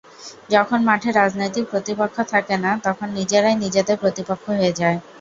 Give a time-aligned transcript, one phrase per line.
[0.49, 4.97] যখন মাঠে রাজনৈতিক প্রতিপক্ষ থাকে না, তখন নিজেরাই নিজেদের প্রতিপক্ষ হয়ে যায়।